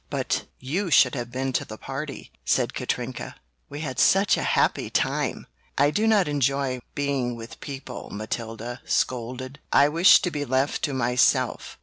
But 0.09 0.45
you 0.57 0.89
should 0.89 1.13
have 1.13 1.29
been 1.31 1.53
to 1.53 1.63
the 1.63 1.77
party!" 1.77 2.31
said 2.43 2.73
Katrinka, 2.73 3.35
"We 3.69 3.81
had 3.81 3.99
such 3.99 4.35
a 4.35 4.41
happy 4.41 4.89
time!" 4.89 5.45
"I 5.77 5.91
do 5.91 6.07
not 6.07 6.27
enjoy 6.27 6.79
being 6.95 7.35
with 7.35 7.59
people!" 7.59 8.09
Matilda 8.11 8.81
scolded, 8.83 9.59
"I 9.71 9.89
wish 9.89 10.19
to 10.23 10.31
be 10.31 10.43
left 10.43 10.81
to 10.85 10.93
myself!" 10.95 11.77